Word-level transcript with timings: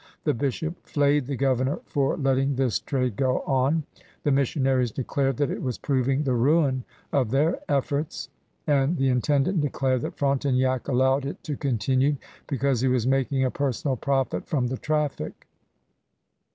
The 0.23 0.33
bishop 0.33 0.83
flayed 0.83 1.27
the 1.27 1.35
governor 1.35 1.79
for 1.85 2.17
letting 2.17 2.55
this 2.55 2.79
trade 2.79 3.15
go 3.15 3.41
on; 3.41 3.83
the 4.23 4.31
missionaries 4.31 4.89
declared 4.91 5.37
that 5.37 5.51
it 5.51 5.61
was 5.61 5.77
proving 5.77 6.23
the 6.23 6.33
ruin 6.33 6.83
of 7.13 7.29
their 7.29 7.59
efforts; 7.69 8.27
and 8.65 8.97
the 8.97 9.09
intendant 9.09 9.61
declared 9.61 10.01
that 10.01 10.17
Frontenac 10.17 10.87
allowed 10.87 11.27
it 11.27 11.43
to 11.43 11.55
continue 11.55 12.15
because 12.47 12.81
he 12.81 12.87
was 12.87 13.05
making 13.05 13.45
a 13.45 13.51
personal 13.51 13.95
profit 13.95 14.47
from 14.47 14.65
the 14.69 14.77
traffic. 14.77 15.45